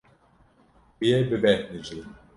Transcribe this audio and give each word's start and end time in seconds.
Tu 0.95 1.03
yê 1.09 1.17
bibêhnijî. 1.29 1.99